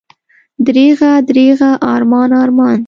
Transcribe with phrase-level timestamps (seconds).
[0.65, 2.79] دریغه، دریغه، ارمان، ارمان!